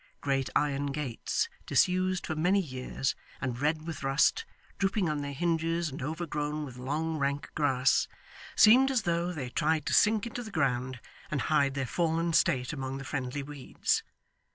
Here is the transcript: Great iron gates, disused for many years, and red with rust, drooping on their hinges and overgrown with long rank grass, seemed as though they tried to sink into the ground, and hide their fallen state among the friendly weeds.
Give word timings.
Great 0.19 0.49
iron 0.55 0.87
gates, 0.87 1.47
disused 1.67 2.25
for 2.25 2.35
many 2.35 2.59
years, 2.59 3.13
and 3.39 3.59
red 3.59 3.85
with 3.85 4.01
rust, 4.01 4.45
drooping 4.79 5.07
on 5.07 5.21
their 5.21 5.31
hinges 5.31 5.89
and 5.89 6.01
overgrown 6.01 6.65
with 6.65 6.75
long 6.75 7.19
rank 7.19 7.51
grass, 7.53 8.07
seemed 8.55 8.89
as 8.89 9.03
though 9.03 9.31
they 9.31 9.51
tried 9.51 9.85
to 9.85 9.93
sink 9.93 10.25
into 10.25 10.41
the 10.41 10.49
ground, 10.49 10.99
and 11.29 11.41
hide 11.53 11.75
their 11.75 11.85
fallen 11.85 12.33
state 12.33 12.73
among 12.73 12.97
the 12.97 13.05
friendly 13.05 13.43
weeds. 13.43 14.01